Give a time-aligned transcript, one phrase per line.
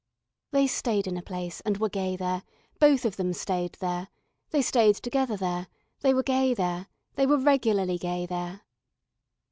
[0.49, 2.41] They stayed in a place and were gay there,
[2.79, 4.07] both of them stayed there,
[4.49, 5.67] they stayed together there,
[5.99, 8.61] they were gay there, they were regularly gay there.